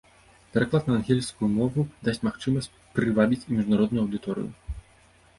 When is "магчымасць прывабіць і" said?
2.27-3.53